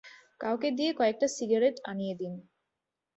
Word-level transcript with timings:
কাউকে 0.41 0.69
দিয়ে 0.71 0.91
কয়েকটা 0.93 1.27
সিগারেট 1.37 1.75
আনিয়ে 1.85 2.15
দিন। 2.15 2.33